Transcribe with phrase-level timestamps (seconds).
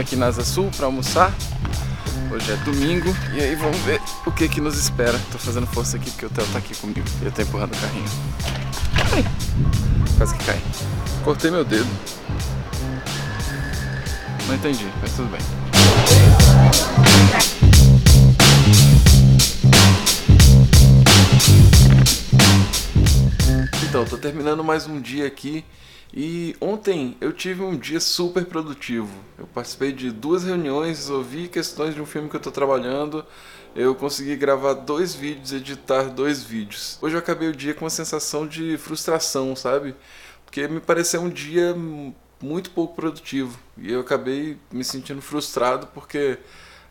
[0.00, 1.34] aqui na Asa Sul pra almoçar.
[2.30, 5.18] Hoje é domingo e aí vamos ver o que que nos espera.
[5.32, 7.04] Tô fazendo força aqui porque o Theo tá aqui comigo.
[7.20, 8.08] Ele tá empurrando o carrinho.
[9.12, 9.24] Ai,
[10.16, 10.60] quase que cai.
[11.24, 11.88] Cortei meu dedo.
[14.46, 15.40] Não entendi, mas tudo bem.
[23.96, 25.64] Então, tô terminando mais um dia aqui
[26.12, 29.08] e ontem eu tive um dia super produtivo.
[29.38, 33.24] Eu participei de duas reuniões, resolvi questões de um filme que eu tô trabalhando.
[33.74, 36.98] Eu consegui gravar dois vídeos, editar dois vídeos.
[37.00, 39.96] Hoje eu acabei o dia com uma sensação de frustração, sabe?
[40.44, 41.74] Porque me pareceu um dia
[42.38, 46.36] muito pouco produtivo e eu acabei me sentindo frustrado porque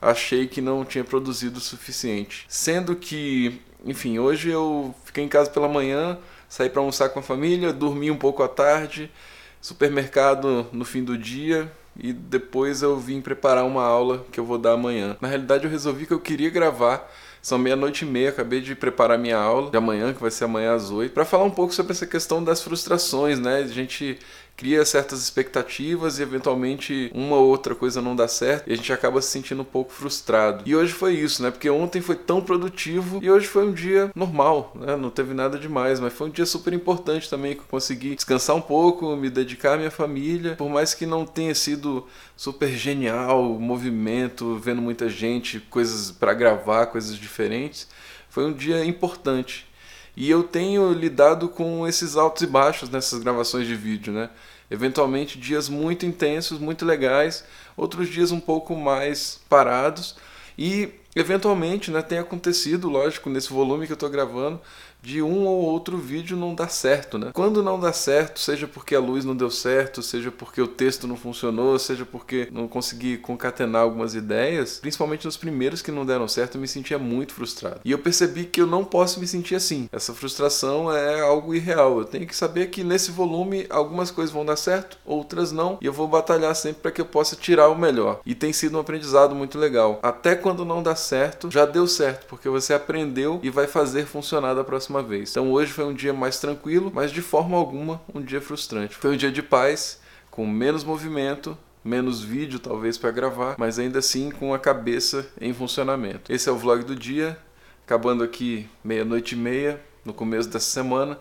[0.00, 2.44] achei que não tinha produzido o suficiente.
[2.48, 6.16] Sendo que, enfim, hoje eu fiquei em casa pela manhã,
[6.52, 9.10] saí para almoçar com a família, dormi um pouco à tarde,
[9.58, 14.58] supermercado no fim do dia e depois eu vim preparar uma aula que eu vou
[14.58, 15.16] dar amanhã.
[15.18, 17.10] Na realidade eu resolvi que eu queria gravar
[17.42, 20.74] são meia-noite e meia, acabei de preparar minha aula de amanhã, que vai ser amanhã
[20.74, 23.58] às oito, para falar um pouco sobre essa questão das frustrações, né?
[23.58, 24.18] A gente
[24.56, 28.92] cria certas expectativas e eventualmente uma ou outra coisa não dá certo e a gente
[28.92, 30.62] acaba se sentindo um pouco frustrado.
[30.66, 31.50] E hoje foi isso, né?
[31.50, 34.96] Porque ontem foi tão produtivo e hoje foi um dia normal, né?
[34.96, 38.54] Não teve nada demais, mas foi um dia super importante também que eu consegui descansar
[38.54, 42.06] um pouco, me dedicar à minha família, por mais que não tenha sido
[42.36, 47.88] super genial movimento, vendo muita gente, coisas para gravar, coisas diferentes.
[48.28, 49.66] Foi um dia importante.
[50.14, 54.30] E eu tenho lidado com esses altos e baixos nessas gravações de vídeo, né?
[54.70, 57.44] Eventualmente dias muito intensos, muito legais,
[57.76, 60.16] outros dias um pouco mais parados
[60.56, 64.60] e eventualmente, né, tem acontecido, lógico, nesse volume que eu estou gravando,
[65.02, 67.30] de um ou outro vídeo não dar certo, né?
[67.34, 71.08] Quando não dá certo, seja porque a luz não deu certo, seja porque o texto
[71.08, 76.28] não funcionou, seja porque não consegui concatenar algumas ideias, principalmente nos primeiros que não deram
[76.28, 77.80] certo, eu me sentia muito frustrado.
[77.84, 79.88] E eu percebi que eu não posso me sentir assim.
[79.90, 81.98] Essa frustração é algo irreal.
[81.98, 85.86] Eu tenho que saber que nesse volume algumas coisas vão dar certo, outras não, e
[85.86, 88.20] eu vou batalhar sempre para que eu possa tirar o melhor.
[88.24, 89.98] E tem sido um aprendizado muito legal.
[90.00, 94.54] Até quando não dá certo, já deu certo, porque você aprendeu e vai fazer funcionar
[94.54, 95.30] da próxima vez.
[95.30, 98.96] Então hoje foi um dia mais tranquilo, mas de forma alguma um dia frustrante.
[98.96, 103.98] Foi um dia de paz, com menos movimento, menos vídeo talvez para gravar, mas ainda
[103.98, 106.32] assim com a cabeça em funcionamento.
[106.32, 107.36] Esse é o vlog do dia,
[107.84, 111.18] acabando aqui meia-noite e meia, no começo dessa semana,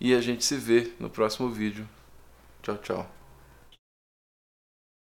[0.00, 1.88] e a gente se vê no próximo vídeo.
[2.62, 3.17] Tchau, tchau.